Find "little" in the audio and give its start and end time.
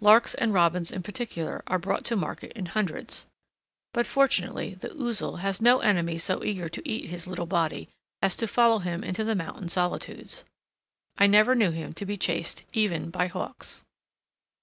7.26-7.44